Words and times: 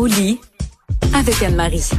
Au 0.00 0.06
lit 0.06 0.40
avec 1.12 1.42
Anne-Marie. 1.42 1.90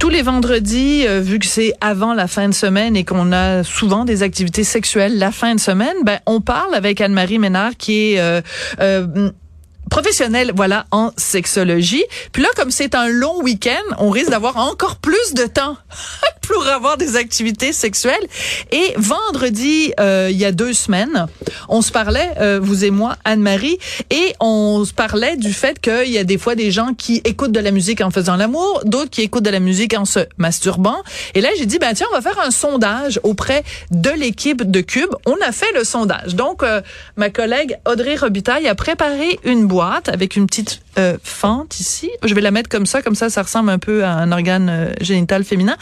Tous 0.00 0.08
les 0.08 0.22
vendredis, 0.22 1.06
euh, 1.06 1.20
vu 1.20 1.38
que 1.38 1.46
c'est 1.46 1.72
avant 1.80 2.14
la 2.14 2.26
fin 2.26 2.48
de 2.48 2.52
semaine 2.52 2.96
et 2.96 3.04
qu'on 3.04 3.30
a 3.30 3.62
souvent 3.62 4.04
des 4.04 4.24
activités 4.24 4.64
sexuelles 4.64 5.18
la 5.18 5.30
fin 5.30 5.54
de 5.54 5.60
semaine, 5.60 5.94
ben 6.04 6.18
on 6.26 6.40
parle 6.40 6.74
avec 6.74 7.00
Anne-Marie 7.00 7.38
Ménard 7.38 7.76
qui 7.78 8.14
est 8.14 8.20
euh, 8.20 8.40
euh, 8.80 9.30
professionnelle, 9.90 10.52
voilà, 10.54 10.86
en 10.90 11.10
sexologie. 11.16 12.04
Puis 12.32 12.42
là, 12.42 12.48
comme 12.56 12.70
c'est 12.70 12.94
un 12.94 13.08
long 13.08 13.42
week-end, 13.42 13.94
on 13.98 14.10
risque 14.10 14.30
d'avoir 14.30 14.56
encore 14.56 14.96
plus 14.96 15.34
de 15.34 15.44
temps 15.44 15.76
pour 16.42 16.66
avoir 16.66 16.96
des 16.96 17.16
activités 17.16 17.72
sexuelles. 17.72 18.26
Et 18.72 18.94
vendredi, 18.96 19.92
euh, 20.00 20.28
il 20.30 20.36
y 20.36 20.44
a 20.44 20.52
deux 20.52 20.72
semaines, 20.72 21.26
on 21.68 21.82
se 21.82 21.92
parlait, 21.92 22.30
euh, 22.40 22.60
vous 22.62 22.84
et 22.84 22.90
moi, 22.90 23.16
Anne-Marie, 23.24 23.78
et 24.10 24.34
on 24.40 24.84
se 24.84 24.92
parlait 24.92 25.36
du 25.36 25.52
fait 25.52 25.80
qu'il 25.80 26.10
y 26.10 26.18
a 26.18 26.24
des 26.24 26.38
fois 26.38 26.54
des 26.54 26.70
gens 26.70 26.94
qui 26.94 27.20
écoutent 27.24 27.52
de 27.52 27.60
la 27.60 27.70
musique 27.70 28.00
en 28.00 28.10
faisant 28.10 28.36
l'amour, 28.36 28.82
d'autres 28.84 29.10
qui 29.10 29.22
écoutent 29.22 29.44
de 29.44 29.50
la 29.50 29.60
musique 29.60 29.94
en 29.96 30.04
se 30.04 30.20
masturbant. 30.38 30.98
Et 31.34 31.40
là, 31.40 31.48
j'ai 31.58 31.66
dit, 31.66 31.78
ben 31.78 31.94
tiens, 31.94 32.06
on 32.12 32.14
va 32.14 32.22
faire 32.22 32.40
un 32.44 32.50
sondage 32.50 33.20
auprès 33.22 33.64
de 33.90 34.10
l'équipe 34.10 34.68
de 34.68 34.80
Cube. 34.80 35.10
On 35.26 35.36
a 35.46 35.52
fait 35.52 35.72
le 35.74 35.84
sondage. 35.84 36.34
Donc, 36.34 36.62
euh, 36.62 36.80
ma 37.16 37.30
collègue 37.30 37.78
Audrey 37.86 38.16
Robitaille 38.16 38.68
a 38.68 38.74
préparé 38.74 39.38
une 39.44 39.66
boîte 39.66 39.75
avec 39.82 40.36
une 40.36 40.46
petite 40.46 40.80
euh, 40.98 41.16
fente 41.22 41.78
ici. 41.80 42.10
Je 42.24 42.34
vais 42.34 42.40
la 42.40 42.50
mettre 42.50 42.68
comme 42.68 42.86
ça, 42.86 43.02
comme 43.02 43.14
ça, 43.14 43.30
ça 43.30 43.42
ressemble 43.42 43.70
un 43.70 43.78
peu 43.78 44.04
à 44.04 44.10
un 44.10 44.32
organe 44.32 44.68
euh, 44.68 44.92
génital 45.00 45.44
féminin. 45.44 45.76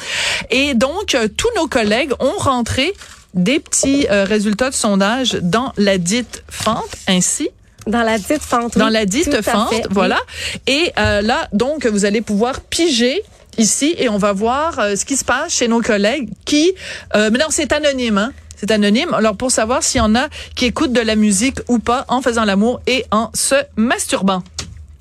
Et 0.50 0.74
donc, 0.74 1.14
euh, 1.14 1.28
tous 1.28 1.48
nos 1.56 1.66
collègues 1.66 2.12
ont 2.20 2.38
rentré 2.38 2.92
des 3.34 3.58
petits 3.58 4.06
résultats 4.08 4.70
de 4.70 4.76
sondage 4.76 5.32
dans 5.42 5.72
la 5.76 5.98
dite 5.98 6.44
fente, 6.48 6.94
ainsi. 7.08 7.48
Dans 7.88 8.04
la 8.04 8.16
dite 8.16 8.40
fente. 8.40 8.78
Dans 8.78 8.88
la 8.88 9.06
dite 9.06 9.42
fente, 9.42 9.88
voilà. 9.90 10.20
Et 10.68 10.92
là, 10.96 11.48
donc, 11.52 11.84
vous 11.84 12.04
allez 12.04 12.20
pouvoir 12.20 12.60
piger 12.60 13.20
ici 13.58 13.96
et 13.98 14.08
on 14.08 14.18
va 14.18 14.32
voir 14.32 14.76
ce 14.96 15.04
qui 15.04 15.16
se 15.16 15.24
passe 15.24 15.52
chez 15.52 15.66
nos 15.66 15.80
collègues 15.80 16.28
qui... 16.44 16.74
mais 17.12 17.30
non, 17.30 17.46
c'est 17.50 17.72
anonyme, 17.72 18.18
hein? 18.18 18.32
C'est 18.56 18.70
anonyme. 18.70 19.12
Alors, 19.14 19.36
pour 19.36 19.50
savoir 19.50 19.82
s'il 19.82 19.98
y 19.98 20.02
en 20.02 20.14
a 20.14 20.28
qui 20.54 20.66
écoutent 20.66 20.92
de 20.92 21.00
la 21.00 21.16
musique 21.16 21.58
ou 21.68 21.78
pas 21.78 22.04
en 22.08 22.22
faisant 22.22 22.44
l'amour 22.44 22.80
et 22.86 23.04
en 23.10 23.30
se 23.34 23.56
masturbant. 23.76 24.42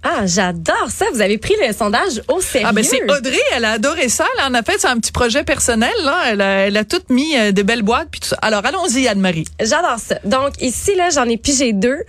Ah, 0.06 0.26
j'adore 0.26 0.90
ça. 0.90 1.06
Vous 1.14 1.22
avez 1.22 1.38
pris 1.38 1.54
le 1.66 1.74
sondage 1.74 2.22
au 2.28 2.42
sérieux. 2.42 2.68
Ah 2.70 2.74
ben 2.74 2.84
c'est 2.84 3.02
Audrey, 3.10 3.40
elle 3.56 3.64
a 3.64 3.72
adoré 3.72 4.10
ça. 4.10 4.26
Elle 4.38 4.52
en 4.52 4.54
a 4.54 4.62
fait 4.62 4.84
un 4.86 5.00
petit 5.00 5.14
projet 5.14 5.46
personnel. 5.46 5.94
Là. 6.04 6.24
Elle, 6.28 6.42
a, 6.42 6.68
elle 6.68 6.78
a 6.78 6.84
mis 7.10 7.38
euh, 7.38 7.54
des 7.54 7.64
belles 7.64 7.84
boîtes 7.84 8.10
puis 8.12 8.20
tout 8.20 8.28
ça. 8.28 8.38
Alors 8.42 8.66
allons-y, 8.66 9.08
Anne-Marie. 9.08 9.46
J'adore 9.62 10.00
ça. 10.00 10.16
Donc 10.26 10.62
ici 10.62 10.94
là, 10.96 11.10
j'en 11.10 11.24
ai 11.30 11.38
pigé 11.38 11.72
deux. 11.72 12.00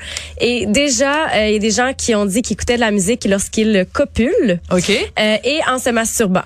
Et 0.41 0.67
déjà, 0.67 1.29
euh, 1.35 1.47
il 1.47 1.53
y 1.53 1.57
a 1.57 1.61
des 1.61 1.71
gens 1.71 1.93
qui 1.97 2.17
ont 2.17 2.27
dit 2.27 2.43
qu'ils 2.43 2.55
écoutaient 2.55 2.77
de 2.77 2.81
la 2.81 2.91
musique 2.91 3.25
lorsqu'ils 3.27 3.87
copulent. 3.93 4.59
Ok. 4.73 4.91
Euh, 4.91 5.37
et 5.45 5.61
en 5.69 5.79
se 5.79 5.91
masturbant. 5.91 6.43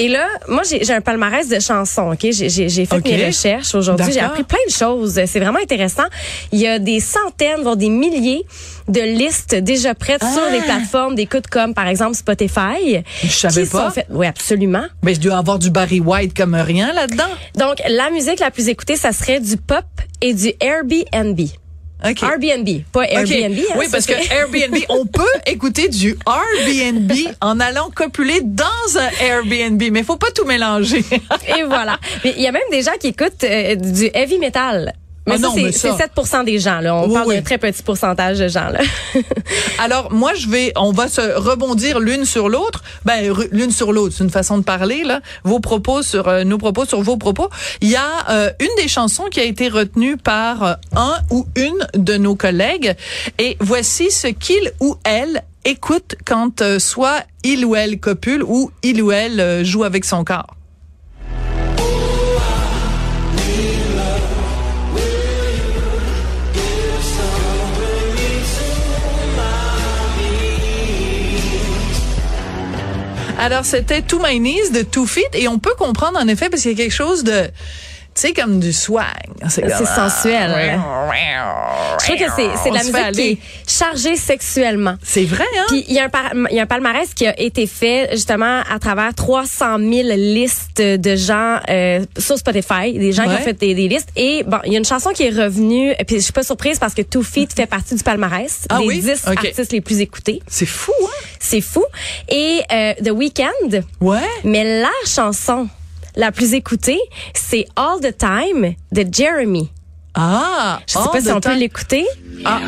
Et 0.00 0.08
là, 0.08 0.28
moi, 0.46 0.62
j'ai 0.64 0.92
un 0.92 1.00
palmarès 1.00 1.48
de 1.48 1.58
chansons. 1.58 2.12
Ok, 2.12 2.28
j'ai 2.30 2.86
fait 2.86 3.04
mes 3.04 3.26
recherches 3.26 3.74
aujourd'hui. 3.74 4.12
J'ai 4.12 4.20
appris 4.20 4.44
plein 4.44 4.58
de 4.66 4.72
choses. 4.72 5.20
C'est 5.26 5.40
vraiment 5.40 5.58
intéressant. 5.58 6.04
Il 6.52 6.60
y 6.60 6.68
a 6.68 6.78
des 6.78 7.00
centaines, 7.00 7.62
voire 7.62 7.76
des 7.76 7.88
milliers 7.88 8.44
de 8.86 9.00
listes 9.00 9.56
déjà 9.56 9.94
prêtes 9.94 10.22
sur 10.22 10.50
des 10.50 10.60
ah! 10.60 10.64
plateformes 10.64 11.14
d'écoute 11.14 11.48
comme 11.48 11.74
par 11.74 11.88
exemple 11.88 12.14
Spotify. 12.14 13.02
Je 13.22 13.28
savais 13.28 13.66
pas. 13.66 13.92
Oui, 14.10 14.26
absolument. 14.26 14.84
Mais 15.02 15.14
je 15.14 15.20
dois 15.20 15.36
avoir 15.36 15.58
du 15.58 15.70
Barry 15.70 16.00
White 16.00 16.34
comme 16.34 16.54
rien 16.54 16.92
là-dedans. 16.92 17.24
Donc, 17.56 17.82
la 17.88 18.10
musique 18.10 18.38
la 18.38 18.50
plus 18.50 18.68
écoutée, 18.68 18.96
ça 18.96 19.12
serait 19.12 19.40
du 19.40 19.56
pop 19.56 19.84
et 20.20 20.32
du 20.32 20.52
Airbnb. 20.60 21.40
Airbnb, 22.04 22.68
pas 22.92 23.04
Airbnb. 23.04 23.58
Hein, 23.58 23.74
oui, 23.76 23.86
parce 23.90 24.06
que, 24.06 24.12
Airbnb, 24.12 24.76
on 24.88 25.04
peut 25.06 25.22
écouter 25.46 25.88
du 25.88 26.16
Airbnb 26.26 27.12
en 27.40 27.58
allant 27.60 27.90
copuler 27.94 28.40
dans 28.42 28.64
un 28.96 29.08
Airbnb, 29.20 29.82
mais 29.90 30.02
faut 30.04 30.16
pas 30.16 30.30
tout 30.30 30.44
mélanger. 30.44 31.04
Et 31.56 31.62
voilà. 31.64 31.98
Mais 32.24 32.34
il 32.36 32.42
y 32.42 32.46
a 32.46 32.52
même 32.52 32.62
des 32.70 32.82
gens 32.82 32.96
qui 33.00 33.08
écoutent 33.08 33.44
euh, 33.44 33.74
du 33.74 34.10
heavy 34.14 34.38
metal. 34.38 34.94
Mais 35.28 35.34
ah 35.44 35.48
ça, 35.48 35.50
c'est 35.54 35.92
7 35.92 36.44
des 36.44 36.58
gens. 36.58 36.80
Là. 36.80 36.96
On 36.96 37.12
parle 37.12 37.34
d'un 37.34 37.42
très 37.42 37.58
petit 37.58 37.82
pourcentage 37.82 38.38
de 38.38 38.48
gens. 38.48 38.68
Là. 38.68 38.80
Alors, 39.78 40.12
moi, 40.12 40.34
je 40.34 40.48
vais, 40.48 40.72
on 40.76 40.92
va 40.92 41.08
se 41.08 41.20
rebondir 41.20 42.00
l'une 42.00 42.24
sur 42.24 42.48
l'autre. 42.48 42.82
Ben, 43.04 43.32
l'une 43.52 43.70
sur 43.70 43.92
l'autre, 43.92 44.14
c'est 44.16 44.24
une 44.24 44.30
façon 44.30 44.58
de 44.58 44.64
parler. 44.64 45.04
Là. 45.04 45.20
Vos 45.44 45.60
propos 45.60 46.02
sur 46.02 46.28
euh, 46.28 46.44
nos 46.44 46.58
propos 46.58 46.84
sur 46.84 47.02
vos 47.02 47.16
propos. 47.16 47.48
Il 47.80 47.90
y 47.90 47.96
a 47.96 48.30
euh, 48.30 48.50
une 48.60 48.82
des 48.82 48.88
chansons 48.88 49.24
qui 49.30 49.40
a 49.40 49.44
été 49.44 49.68
retenue 49.68 50.16
par 50.16 50.62
euh, 50.62 50.74
un 50.96 51.16
ou 51.30 51.46
une 51.56 51.86
de 51.94 52.16
nos 52.16 52.34
collègues. 52.34 52.94
Et 53.38 53.56
voici 53.60 54.10
ce 54.10 54.28
qu'il 54.28 54.72
ou 54.80 54.96
elle 55.04 55.42
écoute 55.64 56.16
quand 56.24 56.78
soit 56.78 57.24
il 57.44 57.64
ou 57.64 57.76
elle 57.76 58.00
copule 58.00 58.42
ou 58.42 58.70
il 58.82 59.02
ou 59.02 59.12
elle 59.12 59.64
joue 59.64 59.84
avec 59.84 60.04
son 60.04 60.24
corps. 60.24 60.57
Alors, 73.38 73.64
c'était 73.64 74.02
Two 74.02 74.18
My 74.20 74.40
Knees 74.40 74.72
de 74.74 74.82
Two 74.82 75.06
Feet 75.06 75.28
et 75.34 75.46
on 75.46 75.60
peut 75.60 75.74
comprendre 75.78 76.18
en 76.18 76.26
effet 76.26 76.50
parce 76.50 76.62
qu'il 76.62 76.72
y 76.72 76.74
a 76.74 76.76
quelque 76.76 76.92
chose 76.92 77.22
de 77.22 77.48
sais, 78.18 78.32
comme 78.32 78.60
du 78.60 78.72
swag. 78.72 79.06
C'est 79.48 79.68
sensuel. 79.68 80.80
Je 82.00 82.04
trouve 82.04 82.16
que 82.16 82.32
c'est 82.62 82.70
de 82.70 82.74
la 82.74 82.84
musique 82.84 83.12
qui 83.12 83.30
est 83.30 83.38
chargée 83.66 84.16
sexuellement. 84.16 84.96
C'est 85.02 85.24
vrai, 85.24 85.44
hein? 85.58 85.64
Puis 85.68 85.84
il 85.88 85.94
y, 85.94 85.98
a 85.98 86.04
un 86.04 86.48
y 86.50 86.58
a 86.58 86.62
un 86.62 86.66
palmarès 86.66 87.12
qui 87.14 87.26
a 87.26 87.38
été 87.40 87.66
fait 87.66 88.08
justement 88.12 88.62
à 88.70 88.78
travers 88.78 89.14
300 89.14 89.78
000 89.78 89.90
listes 90.16 90.80
de 90.80 91.16
gens 91.16 91.58
euh, 91.68 92.04
sur 92.18 92.38
Spotify, 92.38 92.92
des 92.92 93.12
gens 93.12 93.24
qui 93.24 93.30
ont 93.30 93.38
fait 93.38 93.58
des, 93.58 93.74
listes. 93.74 94.08
Et 94.16 94.42
bon, 94.44 94.58
il 94.64 94.72
y 94.72 94.76
a 94.76 94.78
une 94.78 94.84
chanson 94.84 95.10
qui 95.10 95.24
est 95.24 95.30
revenue, 95.30 95.94
puis 96.06 96.16
je 96.16 96.20
suis 96.20 96.32
pas 96.32 96.42
surprise 96.42 96.78
parce 96.78 96.94
que 96.94 97.02
Two 97.02 97.22
Feet 97.22 97.52
fait 97.52 97.66
partie 97.66 97.94
du 97.94 98.02
palmarès 98.02 98.66
ah, 98.68 98.78
des 98.78 99.00
10 99.00 99.26
artistes 99.26 99.72
les 99.72 99.80
plus 99.80 100.00
écoutés. 100.00 100.40
C'est 100.46 100.66
fou, 100.66 100.92
hein? 101.02 101.26
C'est 101.38 101.60
fou. 101.60 101.84
Et 102.28 102.60
euh, 102.72 102.94
The 103.04 103.10
Weeknd. 103.10 103.82
Ouais. 104.00 104.18
Mais 104.44 104.80
la 104.80 104.90
chanson 105.06 105.68
la 106.18 106.32
plus 106.32 106.52
écoutée, 106.52 106.98
c'est 107.32 107.64
All 107.76 108.00
the 108.00 108.14
Time 108.18 108.74
de 108.92 109.06
Jeremy. 109.10 109.70
Ah, 110.14 110.80
je 110.86 110.94
sais 110.94 111.08
pas 111.10 111.20
si 111.20 111.30
on 111.30 111.40
peut 111.40 111.54
l'écouter. 111.54 112.04
Ah. 112.44 112.60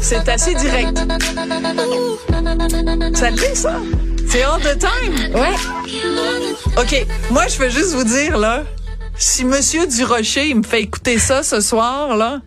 C'est 0.00 0.28
assez 0.28 0.54
direct. 0.54 0.96
Ça 3.14 3.30
le 3.30 3.36
dit, 3.36 3.56
ça? 3.56 3.80
C'est 4.28 4.42
all 4.44 4.60
the 4.60 4.78
time? 4.78 5.34
Ouais. 5.34 5.54
OK. 6.78 7.06
Moi, 7.30 7.48
je 7.48 7.58
veux 7.58 7.70
juste 7.70 7.94
vous 7.94 8.04
dire, 8.04 8.38
là, 8.38 8.62
si 9.16 9.44
Monsieur 9.44 9.86
Durocher, 9.88 10.50
il 10.50 10.56
me 10.58 10.62
fait 10.62 10.82
écouter 10.82 11.18
ça 11.18 11.42
ce 11.42 11.60
soir, 11.60 12.16
là, 12.16 12.40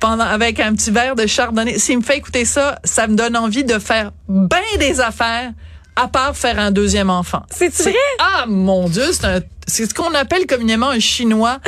pendant 0.00 0.24
avec 0.24 0.58
un 0.58 0.74
petit 0.74 0.90
verre 0.90 1.14
de 1.14 1.26
chardonnay. 1.26 1.78
S'il 1.78 1.98
me 1.98 2.02
fait 2.02 2.16
écouter 2.16 2.44
ça, 2.44 2.78
ça 2.84 3.06
me 3.06 3.14
donne 3.14 3.36
envie 3.36 3.64
de 3.64 3.78
faire 3.78 4.12
bien 4.28 4.58
des 4.78 5.00
affaires 5.00 5.52
à 5.96 6.08
part 6.08 6.36
faire 6.36 6.58
un 6.58 6.70
deuxième 6.70 7.10
enfant. 7.10 7.42
C'est 7.50 7.74
vrai? 7.74 7.94
Ah 8.18 8.46
mon 8.48 8.88
dieu, 8.88 9.10
c'est 9.66 9.86
ce 9.86 9.94
qu'on 9.94 10.14
appelle 10.14 10.46
communément 10.46 10.88
un 10.88 10.98
chinois 10.98 11.58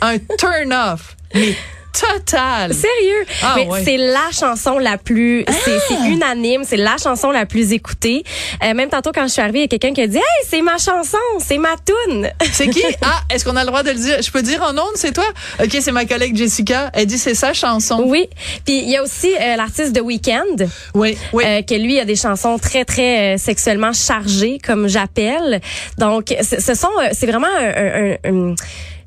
un 0.00 0.18
turn 0.18 0.72
off. 0.72 1.16
Mais 1.34 1.56
total. 1.98 2.74
Sérieux? 2.74 3.26
Ah, 3.42 3.54
mais 3.56 3.68
c'est 3.84 3.96
la 3.96 4.30
chanson 4.32 4.78
la 4.78 4.98
plus, 4.98 5.44
c'est 5.64 5.78
ah! 5.90 6.08
unanime, 6.08 6.62
c'est 6.64 6.76
la 6.76 6.96
chanson 6.96 7.30
la 7.30 7.46
plus 7.46 7.72
écoutée. 7.72 8.22
Euh, 8.62 8.74
même 8.74 8.88
tantôt 8.88 9.10
quand 9.12 9.24
je 9.24 9.32
suis 9.32 9.42
arrivée, 9.42 9.60
il 9.60 9.62
y 9.62 9.64
a 9.64 9.68
quelqu'un 9.68 9.92
qui 9.92 10.02
a 10.02 10.06
dit, 10.06 10.18
hey, 10.18 10.46
c'est 10.48 10.62
ma 10.62 10.78
chanson, 10.78 11.18
c'est 11.38 11.58
ma 11.58 11.74
tune. 11.84 12.30
C'est 12.52 12.68
qui? 12.68 12.82
Ah, 13.02 13.20
est-ce 13.30 13.44
qu'on 13.44 13.56
a 13.56 13.60
le 13.60 13.66
droit 13.66 13.82
de 13.82 13.90
le 13.90 13.96
dire? 13.96 14.20
Je 14.20 14.30
peux 14.30 14.42
dire 14.42 14.62
en 14.62 14.72
ondes, 14.72 14.96
c'est 14.96 15.12
toi? 15.12 15.26
Ok, 15.62 15.76
c'est 15.80 15.92
ma 15.92 16.06
collègue 16.06 16.36
Jessica. 16.36 16.90
Elle 16.92 17.06
dit 17.06 17.18
c'est 17.18 17.34
sa 17.34 17.52
chanson. 17.52 18.02
Oui. 18.06 18.28
Puis 18.64 18.78
il 18.78 18.90
y 18.90 18.96
a 18.96 19.02
aussi 19.02 19.32
euh, 19.34 19.56
l'artiste 19.56 19.94
de 19.94 20.00
Weekend. 20.00 20.68
Oui, 20.94 21.16
oui. 21.32 21.44
Euh, 21.46 21.62
que 21.62 21.74
lui 21.74 22.00
a 22.00 22.04
des 22.04 22.16
chansons 22.16 22.58
très 22.58 22.84
très 22.84 23.34
euh, 23.34 23.38
sexuellement 23.38 23.92
chargées, 23.92 24.58
comme 24.64 24.88
j'appelle. 24.88 25.60
Donc, 25.98 26.34
ce 26.40 26.74
sont, 26.74 26.88
c'est 27.12 27.26
vraiment 27.26 27.48
un, 27.58 28.16
un, 28.24 28.50
un 28.50 28.54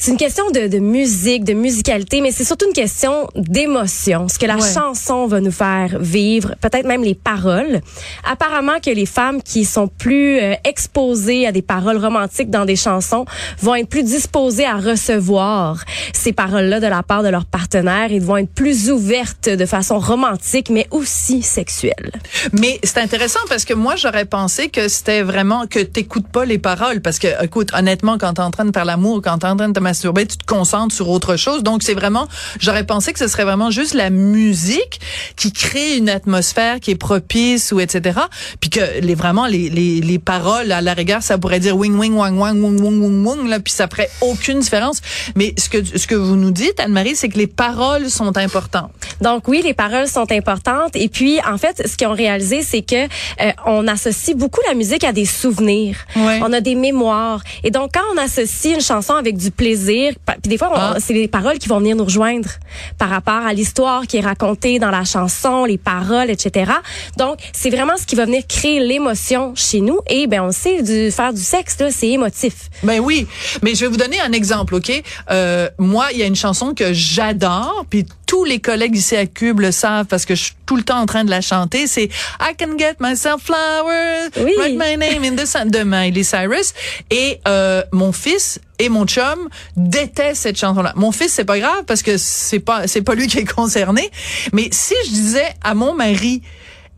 c'est 0.02 0.10
une 0.10 0.18
question 0.18 0.50
de, 0.50 0.66
de, 0.66 0.80
musique, 0.80 1.44
de 1.44 1.54
musicalité, 1.54 2.22
mais 2.22 2.32
c'est 2.32 2.44
surtout 2.44 2.66
une 2.66 2.74
question 2.74 3.30
d'émotion. 3.36 4.28
Ce 4.30 4.40
que 4.40 4.48
la 4.48 4.58
chanson 4.58 5.28
va 5.28 5.42
nous 5.42 5.52
faire 5.52 6.00
vivre, 6.00 6.56
peut-être 6.60 6.88
même 6.88 7.04
les 7.04 7.14
paroles. 7.14 7.82
Apparemment 8.28 8.80
que 8.84 8.90
les 8.90 9.06
femmes 9.06 9.44
qui 9.44 9.64
sont 9.64 9.88
plus 9.88 10.40
euh, 10.40 10.56
exposées 10.64 11.46
à 11.46 11.52
des 11.52 11.62
paroles 11.62 11.98
romantiques 11.98 12.50
dans 12.50 12.66
des 12.66 12.76
chansons 12.76 13.26
vont 13.60 13.76
être 13.76 13.90
plus 13.90 14.02
disposées 14.02 14.66
à 14.66 14.78
recevoir 14.78 15.84
ces 16.14 16.34
paroles-là 16.34 16.80
de 16.80 16.88
la 16.88 17.04
part 17.04 17.22
de 17.22 17.30
leur 17.30 17.46
partenaire 17.46 18.12
et 18.12 18.18
vont 18.18 18.38
être 18.38 18.52
plus 18.52 18.90
ouvertes 18.90 19.50
de 19.50 19.66
façon 19.68 20.00
romantique, 20.00 20.72
mais 20.72 20.88
aussi 20.90 21.44
sexuelle. 21.44 22.12
Mais 22.54 22.80
c'est 22.84 22.98
intéressant 22.98 23.42
parce 23.50 23.66
que 23.66 23.76
moi, 23.76 23.98
j'aurais 23.98 24.26
pensé 24.26 24.70
que 24.70 24.88
c'était 24.88 25.22
vraiment 25.22 25.68
que 25.68 25.78
t'écoutes 25.78 26.28
pas 26.28 26.44
les 26.44 26.58
paroles 26.58 27.02
parce 27.02 27.20
que, 27.20 27.28
écoute, 27.44 27.70
honnêtement, 27.76 28.18
quand 28.18 28.34
t'es 28.34 28.42
en 28.42 28.50
train 28.50 28.66
de 28.66 28.74
faire 28.74 28.86
l'amour, 28.86 29.22
quand 29.24 29.38
t'es 29.38 29.46
en 29.46 29.56
train 29.56 29.70
de 29.70 29.74
te 29.74 29.91
masturber, 29.92 30.26
tu 30.26 30.38
te 30.38 30.46
concentres 30.46 30.96
sur 30.96 31.10
autre 31.10 31.36
chose. 31.36 31.64
Donc 31.64 31.84
c'est 31.84 31.94
vraiment, 31.94 32.28
j'aurais 32.60 32.86
pensé 32.86 33.12
que 33.12 33.20
ce 33.20 33.28
serait 33.28 33.44
vraiment 33.44 33.72
juste 33.72 33.94
la 33.94 34.10
musique 34.10 35.02
qui 35.36 35.52
crée 35.52 35.98
une 35.98 36.10
atmosphère 36.10 36.80
qui 36.80 36.92
est 36.92 36.96
propice 36.96 37.74
ou 37.74 37.80
etc. 37.82 38.20
Puis 38.62 38.70
que 38.70 39.02
les 39.02 39.16
vraiment 39.16 39.48
les, 39.48 39.70
les, 39.70 40.00
les 40.00 40.20
paroles 40.20 40.72
à 40.72 40.82
la 40.82 40.94
rigueur, 40.94 41.22
ça 41.22 41.38
pourrait 41.38 41.60
dire 41.60 41.76
wing 41.78 41.96
wing 41.98 42.14
wang 42.14 42.38
wang 42.38 42.58
wong 42.64 42.80
wong 42.80 43.02
wong 43.02 43.26
wong 43.26 43.48
là, 43.50 43.60
puis 43.60 43.74
ça 43.74 43.88
ferait 43.88 44.10
aucune 44.22 44.60
différence. 44.60 45.02
Mais 45.36 45.54
ce 45.58 45.68
que 45.68 45.80
ce 45.84 46.08
que 46.08 46.16
vous 46.16 46.38
nous 46.38 46.52
dites, 46.52 46.80
Anne-Marie, 46.80 47.16
c'est 47.16 47.30
que 47.30 47.38
les 47.38 47.48
paroles 47.48 48.10
sont 48.10 48.38
importantes. 48.38 48.92
Donc 49.20 49.48
oui, 49.50 49.62
les 49.62 49.74
paroles 49.74 50.08
sont 50.08 50.32
importantes. 50.32 50.96
Et 50.96 51.10
puis 51.10 51.40
en 51.46 51.58
fait, 51.58 51.86
ce 51.86 51.98
qu'ils 51.98 52.08
ont 52.08 52.14
réalisé, 52.14 52.62
c'est 52.64 52.82
que 52.82 53.04
euh, 53.04 53.52
on 53.66 53.88
associe 53.88 54.38
beaucoup 54.38 54.62
la 54.68 54.74
musique 54.74 55.04
à 55.04 55.12
des 55.12 55.26
souvenirs. 55.26 55.98
Ouais. 56.16 56.40
On 56.42 56.54
a 56.54 56.62
des 56.62 56.76
mémoires. 56.76 57.42
Et 57.66 57.72
donc 57.72 57.92
quand 57.94 58.08
on 58.14 58.18
associe 58.18 58.76
une 58.76 58.82
chanson 58.82 59.16
avec 59.16 59.36
du 59.36 59.52
plaisir, 59.52 59.81
puis 59.86 60.50
des 60.50 60.58
fois, 60.58 60.72
Ah. 60.76 60.96
c'est 61.00 61.14
les 61.14 61.28
paroles 61.28 61.58
qui 61.60 61.68
vont 61.68 61.80
venir 61.80 61.96
nous 61.96 62.04
rejoindre 62.06 62.50
par 62.98 63.10
rapport 63.10 63.46
à 63.46 63.54
l'histoire 63.54 64.08
qui 64.08 64.18
est 64.18 64.22
racontée 64.22 64.80
dans 64.80 64.92
la 64.92 65.04
chanson, 65.04 65.66
les 65.66 65.78
paroles, 65.78 66.30
etc. 66.30 66.72
Donc 67.18 67.38
c'est 67.54 67.70
vraiment 67.70 67.98
ce 67.98 68.06
qui 68.06 68.16
va 68.16 68.26
venir 68.26 68.44
créer 68.48 68.80
l'émotion 68.80 69.54
chez 69.56 69.82
nous. 69.82 70.00
Et 70.10 70.28
ben 70.28 70.42
on 70.44 70.52
sait 70.52 70.82
du 70.82 71.12
faire 71.12 71.34
du 71.34 71.42
sexe 71.42 71.78
là, 71.80 71.90
c'est 71.92 72.10
émotif. 72.10 72.70
Ben 72.84 73.00
oui, 73.00 73.28
mais 73.62 73.76
je 73.76 73.82
vais 73.82 73.88
vous 73.88 73.98
donner 73.98 74.20
un 74.22 74.32
exemple, 74.32 74.76
ok? 74.76 74.92
Euh, 75.32 75.70
Moi, 75.78 76.08
il 76.14 76.20
y 76.20 76.24
a 76.24 76.26
une 76.26 76.36
chanson 76.36 76.74
que 76.74 76.94
j'adore, 76.94 77.86
puis 77.90 78.06
tous 78.32 78.46
les 78.46 78.60
collègues 78.62 78.96
ici 78.96 79.18
à 79.18 79.26
Cube 79.26 79.60
le 79.60 79.74
savent 79.74 80.06
parce 80.06 80.24
que 80.24 80.36
je 80.36 80.44
suis 80.44 80.54
tout 80.66 80.78
le 80.78 80.84
temps 80.84 81.00
en 81.02 81.06
train 81.06 81.26
de 81.26 81.30
la 81.30 81.42
chanter. 81.42 81.86
C'est 81.86 82.06
I 82.40 82.56
can 82.58 82.78
get 82.78 82.96
myself 83.02 83.42
flowers, 83.44 84.30
Oui. 84.38 84.54
write 84.58 84.78
my 84.80 84.96
name 84.96 85.26
in 85.26 85.36
the 85.36 85.46
sun 85.46 85.70
de 85.70 85.84
Miley 85.84 86.24
Cyrus. 86.24 86.74
Et 87.10 87.42
euh, 87.46 87.84
mon 87.92 88.14
fils 88.14 88.62
et 88.80 88.88
mon 88.88 89.06
chum 89.06 89.50
détestent 89.76 90.44
cette 90.44 90.58
chanson-là. 90.58 90.94
Mon 90.96 91.12
fils, 91.12 91.34
c'est 91.34 91.44
pas 91.44 91.60
grave 91.60 91.84
parce 91.86 92.02
que 92.02 92.16
c'est 92.16 92.62
pas 92.62 92.88
c'est 92.88 93.02
pas 93.02 93.16
lui 93.16 93.28
qui 93.28 93.40
est 93.40 93.54
concerné. 93.54 94.10
Mais 94.54 94.70
si 94.72 94.94
je 95.08 95.10
disais 95.10 95.50
à 95.62 95.74
mon 95.74 95.94
mari 95.94 96.42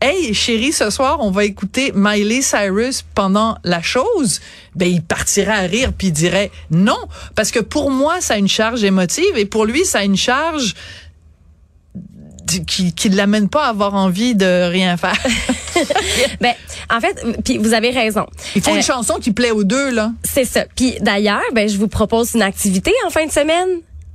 Hey 0.00 0.34
chérie, 0.34 0.72
ce 0.72 0.90
soir 0.90 1.18
on 1.20 1.32
va 1.32 1.44
écouter 1.44 1.90
Miley 1.96 2.42
Cyrus 2.42 3.02
pendant 3.16 3.58
la 3.64 3.82
chose. 3.82 4.40
Ben 4.76 4.86
il 4.88 5.02
partirait 5.02 5.50
à 5.50 5.60
rire 5.62 5.92
puis 5.98 6.08
il 6.08 6.12
dirait 6.12 6.52
non 6.70 6.98
parce 7.34 7.50
que 7.50 7.58
pour 7.58 7.90
moi 7.90 8.20
ça 8.20 8.34
a 8.34 8.36
une 8.36 8.46
charge 8.48 8.84
émotive 8.84 9.36
et 9.36 9.46
pour 9.46 9.64
lui 9.64 9.84
ça 9.84 9.98
a 10.00 10.04
une 10.04 10.16
charge 10.16 10.74
qui 12.62 12.92
qui 12.94 13.10
ne 13.10 13.16
l'amène 13.16 13.48
pas 13.48 13.64
à 13.66 13.68
avoir 13.70 13.94
envie 13.94 14.34
de 14.34 14.68
rien 14.70 14.96
faire. 14.96 15.16
Ben 16.40 16.54
en 16.94 17.00
fait, 17.00 17.16
puis 17.44 17.58
vous 17.58 17.72
avez 17.74 17.90
raison. 17.90 18.26
Il 18.54 18.62
faut 18.62 18.70
Euh, 18.70 18.76
une 18.76 18.82
chanson 18.82 19.14
qui 19.20 19.32
plaît 19.32 19.50
aux 19.50 19.64
deux 19.64 19.90
là. 19.90 20.12
C'est 20.22 20.44
ça. 20.44 20.64
Puis 20.76 20.94
d'ailleurs, 21.00 21.42
ben 21.52 21.68
je 21.68 21.76
vous 21.78 21.88
propose 21.88 22.34
une 22.34 22.42
activité 22.42 22.92
en 23.06 23.10
fin 23.10 23.26
de 23.26 23.32
semaine. 23.32 23.68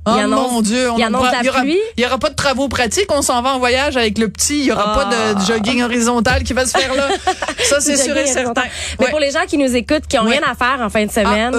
Oh 0.06 0.12
Il 0.16 0.20
annonce- 0.22 0.50
mon 0.52 0.62
Dieu, 0.62 0.90
on 0.90 0.96
il 0.96 1.02
annonce 1.02 1.30
la 1.30 1.40
il 1.40 1.46
y 1.46 1.48
aura, 1.50 1.60
pluie. 1.60 1.78
il 1.98 2.02
y 2.02 2.06
aura 2.06 2.16
pas 2.18 2.30
de 2.30 2.34
travaux 2.34 2.68
pratiques, 2.68 3.12
on 3.12 3.20
s'en 3.20 3.42
va 3.42 3.54
en 3.54 3.58
voyage 3.58 3.98
avec 3.98 4.16
le 4.16 4.30
petit, 4.30 4.60
il 4.60 4.64
y 4.64 4.72
aura 4.72 4.94
Ah. 4.96 5.04
pas 5.04 5.04
de 5.34 5.44
jogging 5.44 5.82
horizontal 5.82 6.42
qui 6.42 6.54
va 6.54 6.64
se 6.64 6.70
faire 6.76 6.94
là. 6.94 7.08
Ça 7.64 7.80
c'est 7.80 7.98
sûr 7.98 8.16
et 8.16 8.26
certain. 8.26 8.62
Mais 8.98 9.04
Ouais. 9.04 9.10
pour 9.10 9.20
les 9.20 9.30
gens 9.30 9.44
qui 9.46 9.58
nous 9.58 9.76
écoutent, 9.76 10.06
qui 10.08 10.18
ont 10.18 10.24
Ouais. 10.24 10.38
rien 10.38 10.42
à 10.50 10.54
faire 10.54 10.80
en 10.80 10.88
fin 10.88 11.04
de 11.04 11.10
semaine, 11.12 11.52
Ah. 11.54 11.58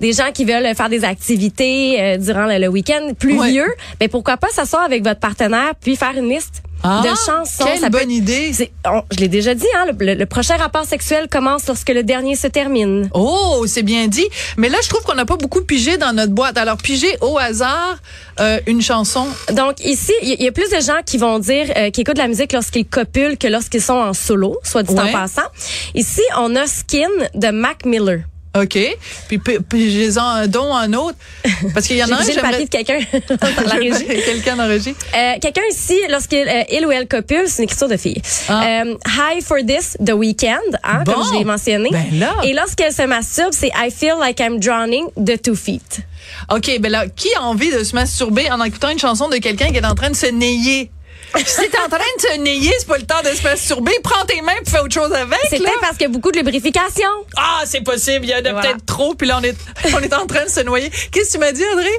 Des 0.00 0.12
gens 0.12 0.30
qui 0.32 0.44
veulent 0.44 0.74
faire 0.74 0.88
des 0.88 1.04
activités 1.04 1.96
euh, 2.00 2.16
durant 2.18 2.46
le, 2.46 2.58
le 2.58 2.68
week-end 2.68 3.10
pluvieux, 3.18 3.66
ben 4.00 4.08
pourquoi 4.08 4.36
pas 4.36 4.48
s'asseoir 4.48 4.82
avec 4.82 5.02
votre 5.04 5.20
partenaire 5.20 5.72
puis 5.80 5.96
faire 5.96 6.12
une 6.16 6.28
liste 6.28 6.62
Ah, 6.82 7.02
de 7.02 7.08
chansons. 7.08 7.64
Quelle 7.64 7.78
Ça 7.78 7.90
peut- 7.90 7.98
bonne 8.00 8.10
idée. 8.10 8.52
on- 8.86 9.02
je 9.10 9.18
l'ai 9.20 9.28
déjà 9.28 9.54
dit, 9.54 9.66
hein, 9.76 9.86
le, 9.98 10.14
le- 10.14 10.26
prochain 10.26 10.56
rapport 10.56 10.84
sexuel 10.84 11.26
commence 11.30 11.66
lorsque 11.66 11.88
le 11.88 12.02
dernier 12.02 12.36
se 12.36 12.46
termine. 12.46 13.08
Oh, 13.14 13.64
c'est 13.66 13.82
bien 13.82 14.06
dit. 14.08 14.26
Mais 14.56 14.68
là, 14.68 14.78
je 14.82 14.88
trouve 14.88 15.02
qu'on 15.02 15.14
n'a 15.14 15.24
pas 15.24 15.36
beaucoup 15.36 15.62
pigé 15.62 15.96
dans 15.96 16.12
notre 16.12 16.32
boîte. 16.32 16.58
Alors, 16.58 16.76
pigé 16.76 17.08
au 17.22 17.38
hasard 17.38 17.96
euh, 18.40 18.60
une 18.66 18.82
chanson. 18.82 19.26
Donc 19.52 19.82
ici, 19.84 20.12
il 20.22 20.40
y, 20.40 20.44
y 20.44 20.48
a 20.48 20.52
plus 20.52 20.68
de 20.70 20.80
gens 20.80 21.00
qui 21.04 21.16
vont 21.16 21.38
dire 21.38 21.66
euh, 21.76 21.90
qui 21.90 22.02
écoutent 22.02 22.16
de 22.16 22.20
la 22.22 22.28
musique 22.28 22.52
lorsqu'ils 22.52 22.86
copulent 22.86 23.38
que 23.38 23.48
lorsqu'ils 23.48 23.82
sont 23.82 23.94
en 23.94 24.12
solo, 24.12 24.58
soit 24.62 24.82
dit 24.82 24.94
Ouais. 24.94 25.08
en 25.08 25.12
passant. 25.12 25.48
Ici, 25.94 26.22
on 26.38 26.54
a 26.54 26.66
Skin 26.66 27.08
de 27.34 27.48
Mac 27.48 27.84
Miller. 27.86 28.20
OK. 28.62 28.78
Puis, 29.28 29.38
puis, 29.38 29.58
pigez-en 29.68 30.24
un 30.24 30.46
don 30.46 30.74
un 30.74 30.92
autre. 30.94 31.16
Parce 31.74 31.86
qu'il 31.86 31.96
y 31.96 32.02
en 32.02 32.06
J'ai 32.08 32.12
a 32.12 32.16
un, 32.18 32.22
j'ai 32.24 32.34
le 32.34 32.40
papier 32.42 32.64
de 32.64 32.70
quelqu'un 32.70 32.98
dans 33.30 33.62
la 33.66 33.74
régie. 33.74 34.06
Quelqu'un 34.24 34.56
dans 34.56 34.62
la 34.64 34.68
régie. 34.68 34.94
Euh, 35.14 35.32
Quelqu'un 35.40 35.62
ici, 35.70 35.98
lorsqu'il 36.08 36.46
euh, 36.48 36.62
il 36.72 36.86
ou 36.86 36.90
elle 36.90 37.06
copule, 37.06 37.44
c'est 37.46 37.58
une 37.58 37.64
écriture 37.64 37.88
de 37.88 37.96
fille. 37.96 38.20
Ah. 38.48 38.82
Euh, 38.84 38.94
Hi 39.06 39.40
for 39.42 39.58
this, 39.66 39.96
The 40.04 40.12
Weeknd, 40.12 40.76
hein, 40.82 41.02
Bon. 41.04 41.12
comme 41.12 41.24
je 41.32 41.38
l'ai 41.38 41.44
mentionné. 41.44 41.90
Ben 41.90 42.06
là. 42.18 42.34
Et 42.44 42.52
lorsqu'elle 42.52 42.92
se 42.92 43.02
masturbe, 43.02 43.52
c'est 43.52 43.68
I 43.76 43.90
feel 43.90 44.14
like 44.20 44.40
I'm 44.40 44.58
drowning 44.58 45.06
de 45.16 45.36
Two 45.36 45.54
Feet. 45.54 46.00
OK, 46.50 46.78
ben 46.80 46.90
là, 46.90 47.06
qui 47.08 47.28
a 47.34 47.42
envie 47.42 47.70
de 47.70 47.84
se 47.84 47.94
masturber 47.94 48.50
en 48.50 48.62
écoutant 48.64 48.90
une 48.90 48.98
chanson 48.98 49.28
de 49.28 49.36
quelqu'un 49.36 49.68
qui 49.68 49.76
est 49.76 49.86
en 49.86 49.94
train 49.94 50.10
de 50.10 50.16
se 50.16 50.26
nayer? 50.26 50.90
Si 51.44 51.68
t'es 51.68 51.78
en 51.78 51.88
train 51.88 51.98
de 51.98 52.22
se 52.22 52.38
nayer, 52.38 52.72
c'est 52.78 52.86
pas 52.88 52.98
le 52.98 53.04
temps 53.06 53.20
de 53.22 53.28
se 53.36 53.42
masturber. 53.42 53.92
Prends 54.02 54.24
tes 54.26 54.40
mains 54.42 54.52
et 54.64 54.68
fais 54.70 54.80
autre 54.80 54.94
chose 54.94 55.12
avec. 55.12 55.38
C'est 55.50 55.58
peut-être 55.58 55.80
parce 55.80 55.92
qu'il 55.96 56.02
y 56.06 56.10
a 56.10 56.12
beaucoup 56.12 56.30
de 56.32 56.38
lubrification. 56.38 57.08
Ah, 57.36 57.62
c'est 57.66 57.82
possible. 57.82 58.24
Il 58.24 58.30
y 58.30 58.34
en 58.34 58.38
a 58.38 58.52
Voilà. 58.52 58.60
peut-être 58.62 58.86
trop. 58.86 59.14
Puis 59.14 59.26
là, 59.28 59.38
on 59.40 59.44
est, 59.44 59.56
on 59.94 60.00
est 60.00 60.14
en 60.14 60.26
train 60.26 60.44
de 60.44 60.50
se 60.50 60.60
noyer. 60.60 60.90
Qu'est-ce 61.12 61.28
que 61.28 61.32
tu 61.34 61.38
m'as 61.38 61.52
dit, 61.52 61.64
André? 61.72 61.90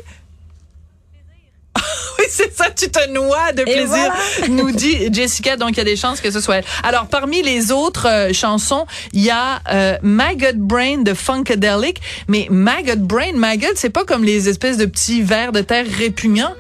Oui, 2.20 2.26
c'est 2.32 2.58
ça, 2.58 2.72
tu 2.72 2.90
te 2.90 3.08
noies 3.10 3.52
de 3.52 3.62
plaisir, 3.62 3.86
voilà. 3.88 4.16
nous 4.50 4.72
dit 4.72 5.14
Jessica. 5.14 5.56
Donc, 5.58 5.72
il 5.74 5.78
y 5.78 5.82
a 5.82 5.84
des 5.84 5.96
chances 5.96 6.20
que 6.20 6.32
ce 6.32 6.42
soit 6.42 6.56
elle. 6.58 6.64
Alors, 6.82 7.06
parmi 7.06 7.44
les 7.44 7.72
autres 7.72 8.08
euh, 8.08 8.34
chansons, 8.34 8.88
il 9.14 9.24
y 9.24 9.30
a 9.30 9.62
euh, 9.72 9.98
Maggot 10.02 10.48
Brain 10.56 11.04
de 11.04 11.14
Funkadelic. 11.14 12.02
Mais 12.28 12.48
Maggot 12.50 12.96
Brain, 12.98 13.34
Maggot, 13.36 13.68
c'est 13.76 13.92
pas 13.92 14.04
comme 14.06 14.24
les 14.24 14.50
espèces 14.50 14.78
de 14.78 14.86
petits 14.86 15.22
vers 15.22 15.52
de 15.52 15.62
terre 15.62 15.86
répugnants. 15.88 16.56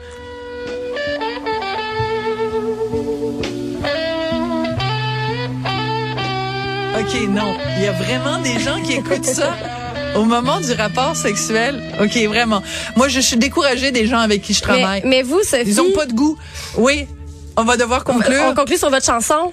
OK, 7.07 7.30
non. 7.30 7.56
Il 7.77 7.83
y 7.83 7.88
a 7.88 7.92
vraiment 7.94 8.39
des 8.39 8.59
gens 8.59 8.81
qui 8.81 8.94
écoutent 8.94 9.25
ça 9.25 9.54
au 10.15 10.24
moment 10.25 10.59
du 10.59 10.74
rapport 10.74 11.15
sexuel? 11.15 11.81
OK, 12.01 12.18
vraiment. 12.27 12.62
Moi, 12.95 13.07
je 13.07 13.19
suis 13.19 13.38
découragée 13.38 13.92
des 13.92 14.07
gens 14.07 14.19
avec 14.19 14.42
qui 14.42 14.54
je 14.54 14.62
Mais, 14.68 14.80
travaille. 14.80 15.01
mais 15.06 15.21
vous, 15.21 15.42
Sophie, 15.44 15.63
Ils 15.68 15.81
ont 15.81 15.92
pas 15.92 16.06
de 16.06 16.13
goût. 16.13 16.38
Oui, 16.75 17.07
on 17.56 17.63
va 17.63 17.77
devoir 17.77 18.04
conclure. 18.04 18.44
on 18.48 18.54
conclut 18.54 18.77
sur 18.77 18.89
votre 18.89 19.06
chanson? 19.06 19.51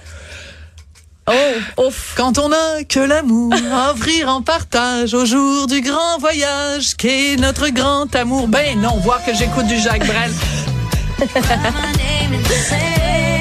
Oh, 1.27 1.83
ouf. 1.87 2.13
Quand 2.15 2.37
on 2.37 2.49
n'a 2.49 2.83
que 2.87 2.99
l'amour 2.99 3.53
à 3.73 3.91
offrir 3.91 4.29
en 4.29 4.41
partage 4.41 5.13
au 5.13 5.25
jour 5.25 5.65
du 5.67 5.81
grand 5.81 6.19
voyage 6.19 6.95
qu'est 6.97 7.35
notre 7.37 7.69
grand 7.69 8.13
amour. 8.15 8.47
Ben 8.47 8.79
non, 8.79 8.97
voir 8.97 9.23
que 9.25 9.33
j'écoute 9.33 9.65
du 9.65 9.79
Jacques 9.79 10.05
Brel. 10.05 10.31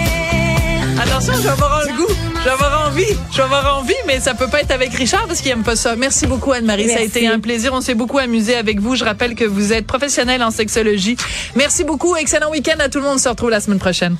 Attention, 1.25 1.40
je 1.40 1.47
vais 1.47 1.52
avoir 1.52 1.81
un 1.81 1.97
goût. 1.97 2.14
Je 2.37 2.45
vais 2.45 2.50
avoir 2.50 2.87
envie. 2.87 3.16
Je 3.31 3.37
vais 3.38 3.43
avoir 3.43 3.78
envie, 3.78 3.95
mais 4.07 4.21
ça 4.21 4.35
peut 4.35 4.49
pas 4.49 4.61
être 4.61 4.73
avec 4.73 4.93
Richard 4.93 5.26
parce 5.26 5.40
qu'il 5.40 5.50
aime 5.52 5.62
pas 5.62 5.75
ça. 5.75 5.97
Merci 5.97 6.26
beaucoup, 6.26 6.52
Anne-Marie. 6.52 6.90
Ça 6.90 6.99
a 6.99 7.02
été 7.02 7.26
un 7.26 7.40
plaisir. 7.40 7.73
On 7.73 7.81
s'est 7.81 7.95
beaucoup 7.95 8.19
amusé 8.19 8.57
avec 8.57 8.78
vous. 8.78 8.95
Je 8.95 9.04
rappelle 9.04 9.35
que 9.35 9.47
vous 9.47 9.73
êtes 9.73 9.87
professionnelle 9.87 10.43
en 10.43 10.50
sexologie. 10.50 11.16
Merci 11.57 11.83
beaucoup. 11.85 12.14
Excellent 12.14 12.50
week-end 12.50 12.76
à 12.78 12.90
tout 12.90 12.99
le 12.99 13.04
monde. 13.04 13.14
On 13.14 13.19
se 13.19 13.28
retrouve 13.31 13.49
la 13.49 13.61
semaine 13.61 13.78
prochaine. 13.78 14.16